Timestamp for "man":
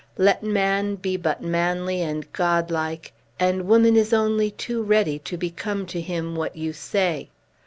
0.41-0.95